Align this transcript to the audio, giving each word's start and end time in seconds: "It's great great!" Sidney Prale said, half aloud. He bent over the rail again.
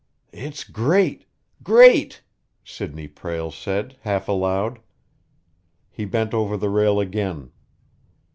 "It's 0.33 0.63
great 0.63 1.27
great!" 1.61 2.23
Sidney 2.63 3.07
Prale 3.07 3.51
said, 3.51 3.97
half 4.01 4.27
aloud. 4.27 4.79
He 5.91 6.05
bent 6.05 6.33
over 6.33 6.57
the 6.57 6.69
rail 6.71 6.99
again. 6.99 7.51